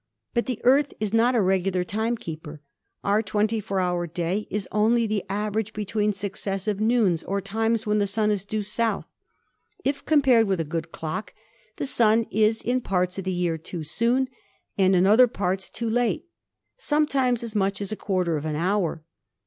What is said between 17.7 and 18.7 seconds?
as a quarter of an